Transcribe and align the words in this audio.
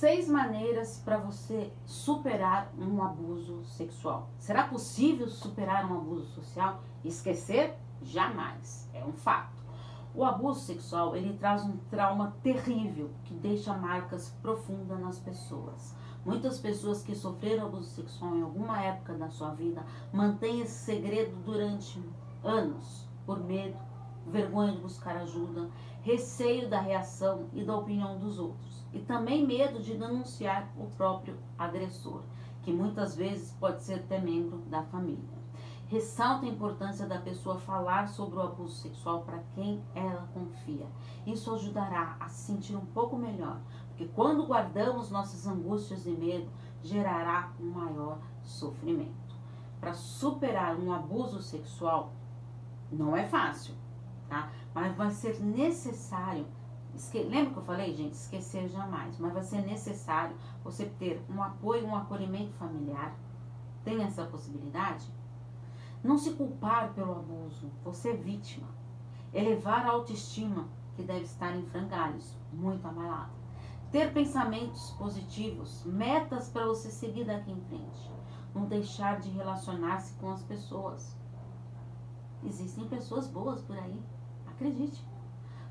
seis 0.00 0.26
maneiras 0.30 0.98
para 1.04 1.18
você 1.18 1.70
superar 1.84 2.72
um 2.78 3.02
abuso 3.02 3.62
sexual. 3.66 4.30
Será 4.38 4.66
possível 4.66 5.28
superar 5.28 5.84
um 5.92 5.94
abuso 5.94 6.24
social? 6.28 6.82
Esquecer? 7.04 7.76
Jamais. 8.00 8.88
É 8.94 9.04
um 9.04 9.12
fato. 9.12 9.60
O 10.14 10.24
abuso 10.24 10.60
sexual, 10.60 11.14
ele 11.14 11.36
traz 11.36 11.62
um 11.66 11.76
trauma 11.90 12.34
terrível 12.42 13.10
que 13.24 13.34
deixa 13.34 13.76
marcas 13.76 14.34
profundas 14.40 14.98
nas 14.98 15.18
pessoas. 15.18 15.94
Muitas 16.24 16.58
pessoas 16.58 17.02
que 17.02 17.14
sofreram 17.14 17.66
abuso 17.66 17.90
sexual 17.90 18.34
em 18.36 18.42
alguma 18.42 18.80
época 18.82 19.12
da 19.12 19.28
sua 19.28 19.50
vida 19.50 19.84
mantêm 20.10 20.62
esse 20.62 20.82
segredo 20.82 21.36
durante 21.44 22.02
anos, 22.42 23.06
por 23.26 23.38
medo, 23.38 23.76
vergonha 24.26 24.72
de 24.72 24.80
buscar 24.80 25.16
ajuda, 25.16 25.68
receio 26.02 26.68
da 26.68 26.80
reação 26.80 27.48
e 27.52 27.64
da 27.64 27.76
opinião 27.76 28.18
dos 28.18 28.38
outros, 28.38 28.84
e 28.92 28.98
também 28.98 29.46
medo 29.46 29.80
de 29.80 29.96
denunciar 29.96 30.70
o 30.78 30.86
próprio 30.96 31.36
agressor, 31.58 32.22
que 32.62 32.72
muitas 32.72 33.16
vezes 33.16 33.52
pode 33.54 33.82
ser 33.82 33.94
até 33.94 34.20
membro 34.20 34.58
da 34.68 34.82
família. 34.84 35.40
Ressalta 35.86 36.46
a 36.46 36.48
importância 36.48 37.06
da 37.06 37.18
pessoa 37.18 37.58
falar 37.58 38.08
sobre 38.08 38.38
o 38.38 38.42
abuso 38.42 38.76
sexual 38.76 39.22
para 39.22 39.40
quem 39.56 39.82
ela 39.92 40.28
confia. 40.32 40.86
Isso 41.26 41.52
ajudará 41.52 42.16
a 42.20 42.28
se 42.28 42.44
sentir 42.46 42.76
um 42.76 42.86
pouco 42.86 43.16
melhor, 43.16 43.60
porque 43.88 44.06
quando 44.14 44.46
guardamos 44.46 45.10
nossas 45.10 45.46
angústias 45.48 46.06
e 46.06 46.12
medo, 46.12 46.48
gerará 46.82 47.52
um 47.60 47.70
maior 47.70 48.18
sofrimento. 48.40 49.34
Para 49.80 49.92
superar 49.92 50.76
um 50.78 50.92
abuso 50.92 51.42
sexual, 51.42 52.12
não 52.92 53.16
é 53.16 53.26
fácil, 53.26 53.74
tá? 54.30 54.50
Mas 54.72 54.96
vai 54.96 55.10
ser 55.10 55.38
necessário 55.40 56.46
Esque... 56.94 57.22
Lembra 57.22 57.52
que 57.52 57.58
eu 57.58 57.64
falei, 57.64 57.94
gente? 57.94 58.12
Esquecer 58.12 58.68
jamais. 58.68 59.18
Mas 59.18 59.32
vai 59.32 59.42
ser 59.42 59.62
necessário 59.62 60.36
você 60.62 60.86
ter 60.86 61.24
um 61.28 61.42
apoio, 61.42 61.86
um 61.86 61.96
acolhimento 61.96 62.52
familiar. 62.54 63.14
Tem 63.84 64.02
essa 64.02 64.24
possibilidade? 64.26 65.06
Não 66.02 66.18
se 66.18 66.32
culpar 66.32 66.92
pelo 66.92 67.12
abuso, 67.12 67.70
você 67.84 68.10
é 68.10 68.16
vítima. 68.16 68.68
Elevar 69.32 69.86
a 69.86 69.90
autoestima, 69.90 70.68
que 70.94 71.02
deve 71.02 71.22
estar 71.22 71.54
em 71.54 71.64
frangalhos, 71.66 72.36
muito 72.52 72.86
abalada. 72.86 73.30
Ter 73.90 74.12
pensamentos 74.12 74.90
positivos, 74.98 75.84
metas 75.84 76.48
para 76.48 76.66
você 76.66 76.90
seguir 76.90 77.24
daqui 77.24 77.50
em 77.50 77.60
frente. 77.62 78.10
Não 78.54 78.66
deixar 78.66 79.20
de 79.20 79.30
relacionar-se 79.30 80.14
com 80.14 80.30
as 80.30 80.42
pessoas. 80.42 81.16
Existem 82.44 82.88
pessoas 82.88 83.26
boas 83.26 83.60
por 83.60 83.76
aí, 83.76 84.02
acredite 84.60 85.02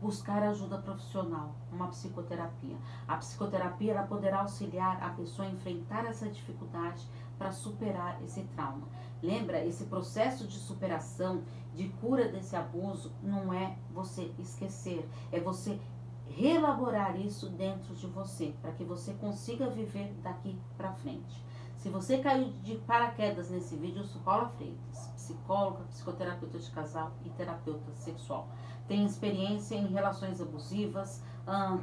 buscar 0.00 0.42
ajuda 0.44 0.78
profissional, 0.78 1.56
uma 1.72 1.88
psicoterapia. 1.88 2.76
A 3.08 3.16
psicoterapia 3.16 3.92
ela 3.92 4.06
poderá 4.06 4.40
auxiliar 4.40 5.02
a 5.02 5.10
pessoa 5.10 5.48
a 5.48 5.50
enfrentar 5.50 6.04
essa 6.04 6.28
dificuldade 6.28 7.04
para 7.36 7.50
superar 7.50 8.22
esse 8.22 8.42
trauma. 8.54 8.86
Lembra, 9.20 9.64
esse 9.64 9.86
processo 9.86 10.46
de 10.46 10.56
superação, 10.58 11.42
de 11.74 11.88
cura 12.00 12.28
desse 12.28 12.54
abuso, 12.54 13.12
não 13.22 13.52
é 13.52 13.76
você 13.92 14.32
esquecer, 14.38 15.08
é 15.32 15.40
você 15.40 15.80
reelaborar 16.28 17.18
isso 17.18 17.48
dentro 17.48 17.94
de 17.94 18.06
você, 18.06 18.54
para 18.60 18.72
que 18.72 18.84
você 18.84 19.14
consiga 19.14 19.68
viver 19.70 20.14
daqui 20.22 20.58
para 20.76 20.92
frente. 20.92 21.44
Se 21.76 21.90
você 21.90 22.18
caiu 22.18 22.52
de 22.62 22.76
paraquedas 22.78 23.50
nesse 23.50 23.76
vídeo, 23.76 24.00
eu 24.00 24.04
sou 24.04 24.20
Paula 24.22 24.48
Freitas, 24.48 25.08
psicóloga, 25.14 25.84
psicoterapeuta 25.84 26.58
de 26.58 26.70
casal 26.70 27.12
e 27.24 27.30
terapeuta 27.30 27.92
sexual. 27.94 28.48
Tenho 28.88 29.06
experiência 29.06 29.76
em 29.76 29.86
relações 29.86 30.40
abusivas, 30.40 31.22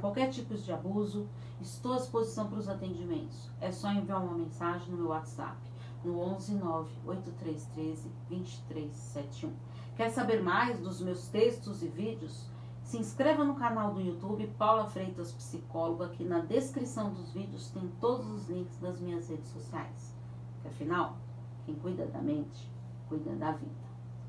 qualquer 0.02 0.30
tipo 0.30 0.55
de 0.55 0.71
abuso. 0.73 1.27
Estou 1.61 1.94
à 1.94 1.97
disposição 1.97 2.49
para 2.49 2.59
os 2.59 2.67
atendimentos. 2.67 3.49
É 3.61 3.71
só 3.71 3.91
enviar 3.91 4.21
uma 4.21 4.38
mensagem 4.38 4.89
no 4.89 4.97
meu 4.97 5.08
WhatsApp, 5.08 5.58
no 6.03 6.19
11 6.19 6.55
9 6.55 6.91
8313 7.05 8.11
2371. 8.30 9.54
Quer 9.95 10.10
saber 10.10 10.42
mais 10.42 10.80
dos 10.80 10.99
meus 10.99 11.27
textos 11.30 11.81
e 11.81 11.87
vídeos? 11.87 12.52
Se 12.83 12.98
inscreva 12.98 13.44
no 13.44 13.55
canal 13.55 13.94
do 13.94 14.02
YouTube 14.02 14.45
Paula 14.58 14.86
Freitas 14.86 15.32
Psicóloga, 15.32 16.10
que 16.10 16.23
na 16.23 16.39
descrição 16.39 17.11
dos 17.11 17.32
vídeos 17.32 17.71
tem 17.71 17.89
todos 17.99 18.30
os 18.30 18.49
links 18.49 18.77
das 18.77 18.99
minhas 18.99 19.30
redes 19.30 19.49
sociais. 19.49 20.14
Porque 20.54 20.67
afinal, 20.67 21.17
quem 21.66 21.76
cuida 21.76 22.05
da 22.05 22.22
mente, 22.22 22.70
cuida 23.08 23.33
da 23.36 23.52
vida. 23.52 23.72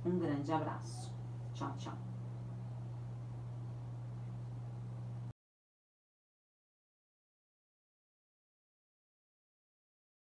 Um 0.04 0.18
grande 0.18 0.52
abraço. 0.52 1.12
Tchau, 1.54 1.74
tchau. 1.78 2.03